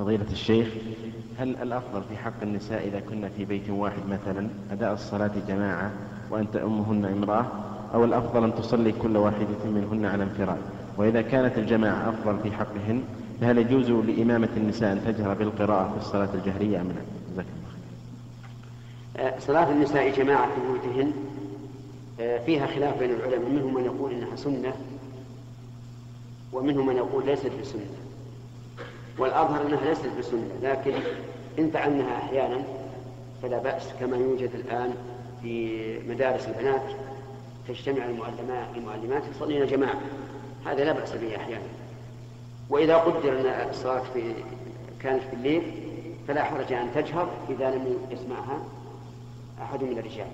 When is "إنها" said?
24.12-24.36